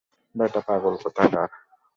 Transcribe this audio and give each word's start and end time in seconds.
ব্যাটা, 0.35 0.59
পাগল 0.67 0.93
কোথাকার। 1.03 1.49